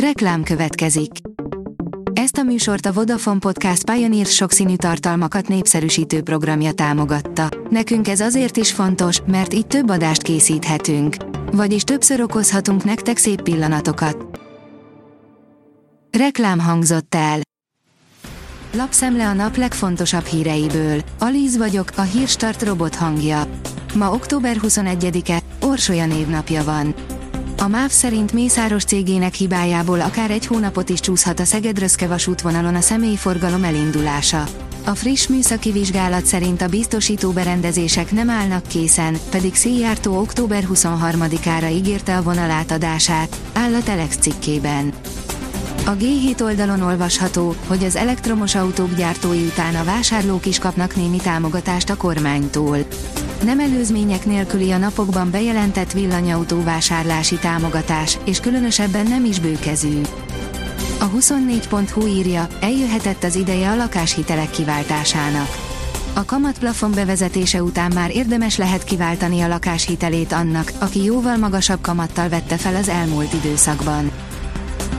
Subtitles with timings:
[0.00, 1.10] Reklám következik.
[2.12, 7.48] Ezt a műsort a Vodafone Podcast Pioneer sokszínű tartalmakat népszerűsítő programja támogatta.
[7.70, 11.16] Nekünk ez azért is fontos, mert így több adást készíthetünk.
[11.52, 14.40] Vagyis többször okozhatunk nektek szép pillanatokat.
[16.18, 17.40] Reklám hangzott el.
[18.72, 21.00] Lapszemle a nap legfontosabb híreiből.
[21.18, 23.42] Alíz vagyok, a hírstart robot hangja.
[23.94, 26.94] Ma október 21-e, Orsolya névnapja van.
[27.58, 32.80] A MÁV szerint Mészáros cégének hibájából akár egy hónapot is csúszhat a Szeged-Röszke vasútvonalon a
[32.80, 34.44] személyforgalom elindulása.
[34.84, 41.70] A friss műszaki vizsgálat szerint a biztosító berendezések nem állnak készen, pedig Széjártó október 23-ára
[41.72, 44.92] ígérte a vonal átadását, áll a Telex cikkében.
[45.86, 51.16] A G7 oldalon olvasható, hogy az elektromos autók gyártói után a vásárlók is kapnak némi
[51.16, 52.78] támogatást a kormánytól.
[53.44, 60.00] Nem előzmények nélküli a napokban bejelentett villanyautó vásárlási támogatás, és különösebben nem is bőkezű.
[60.98, 65.48] A 24.hu írja, eljöhetett az ideje a lakáshitelek kiváltásának.
[66.14, 72.28] A kamatplafon bevezetése után már érdemes lehet kiváltani a lakáshitelét annak, aki jóval magasabb kamattal
[72.28, 74.10] vette fel az elmúlt időszakban.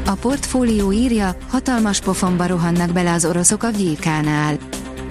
[0.08, 4.58] A portfólió írja, hatalmas pofonba rohannak bele az oroszok a Gyilkánál.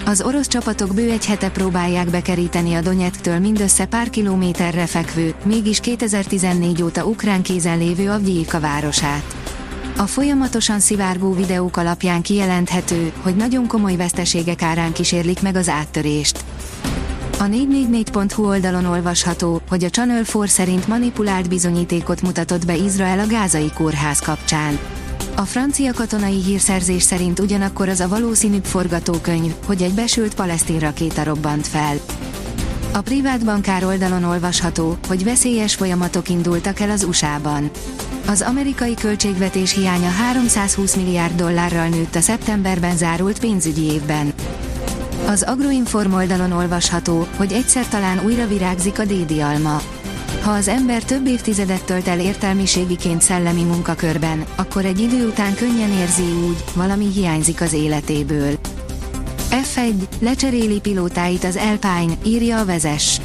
[0.05, 5.79] Az orosz csapatok bő egy hete próbálják bekeríteni a Donetktől mindössze pár kilométerre fekvő, mégis
[5.79, 9.35] 2014 óta ukrán kézen lévő Avgyívka városát.
[9.97, 16.43] A folyamatosan szivárgó videók alapján kijelenthető, hogy nagyon komoly veszteségek árán kísérlik meg az áttörést.
[17.39, 23.27] A 444.hu oldalon olvasható, hogy a Channel 4 szerint manipulált bizonyítékot mutatott be Izrael a
[23.27, 24.79] gázai kórház kapcsán.
[25.35, 31.23] A francia katonai hírszerzés szerint ugyanakkor az a valószínűbb forgatókönyv, hogy egy besült palesztin rakéta
[31.23, 31.95] robbant fel.
[32.93, 37.69] A privát bankár oldalon olvasható, hogy veszélyes folyamatok indultak el az USA-ban.
[38.27, 44.33] Az amerikai költségvetés hiánya 320 milliárd dollárral nőtt a szeptemberben zárult pénzügyi évben.
[45.25, 49.81] Az Agroinform oldalon olvasható, hogy egyszer talán újra virágzik a dédi alma.
[50.41, 55.91] Ha az ember több évtizedet tölt el értelmiségiként szellemi munkakörben, akkor egy idő után könnyen
[55.91, 58.59] érzi úgy, valami hiányzik az életéből.
[59.49, 63.21] F1, lecseréli pilótáit az Alpine, írja a vezes.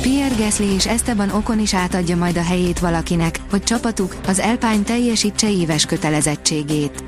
[0.00, 4.82] Pierre Gasly és Esteban Okon is átadja majd a helyét valakinek, hogy csapatuk, az Alpine
[4.82, 7.02] teljesítse éves kötelezettségét.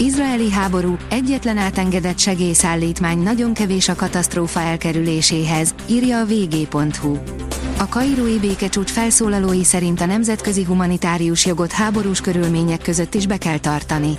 [0.00, 7.16] Izraeli háború, egyetlen átengedett segélyszállítmány nagyon kevés a katasztrófa elkerüléséhez, írja a vg.hu.
[7.78, 13.58] A kairói békecsúcs felszólalói szerint a nemzetközi humanitárius jogot háborús körülmények között is be kell
[13.58, 14.18] tartani.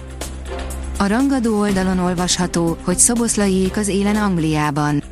[0.97, 5.03] A rangadó oldalon olvasható, hogy Szoboszlaiék az élen Angliában.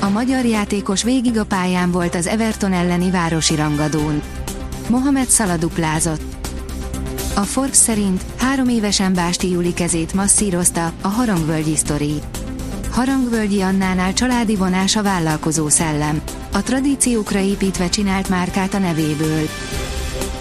[0.00, 4.22] A magyar játékos végig a pályán volt az Everton elleni városi rangadón.
[4.88, 6.41] Mohamed szaladuplázott.
[7.34, 12.20] A Forbes szerint három évesen Básti Júli kezét masszírozta a Harangvölgyi sztori.
[12.90, 16.22] Harangvölgyi Annánál családi vonás a vállalkozó szellem.
[16.52, 19.48] A tradíciókra építve csinált márkát a nevéből.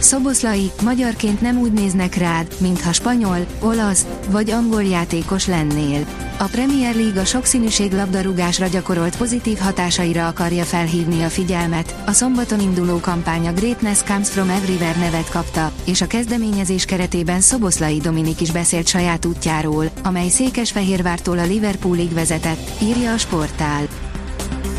[0.02, 6.06] Szoboszlai, magyarként nem úgy néznek rád, mintha spanyol, olasz vagy angol játékos lennél.
[6.40, 12.60] A Premier League a sokszínűség labdarúgásra gyakorolt pozitív hatásaira akarja felhívni a figyelmet, a szombaton
[12.60, 18.42] induló kampány a Greatness Comes From Everywhere nevet kapta, és a kezdeményezés keretében Szoboszlai Dominik
[18.42, 23.88] is beszélt saját útjáról, amely Székesfehérvártól a Liverpoolig vezetett, írja a sportál.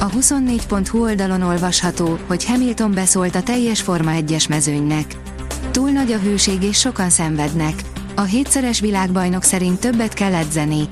[0.03, 5.17] A 24.hu oldalon olvasható, hogy Hamilton beszólt a teljes Forma 1-es mezőnynek.
[5.71, 7.75] Túl nagy a hőség és sokan szenvednek.
[8.15, 10.89] A hétszeres világbajnok szerint többet kell edzeni.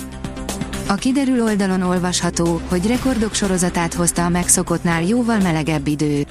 [0.89, 6.27] A kiderül oldalon olvasható, hogy rekordok sorozatát hozta a megszokottnál jóval melegebb idő.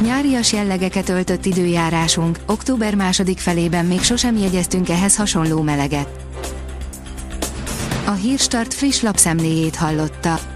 [0.00, 6.08] Nyárias jellegeket öltött időjárásunk, október második felében még sosem jegyeztünk ehhez hasonló meleget.
[8.06, 10.55] A Hírstart friss lapszemléjét hallotta.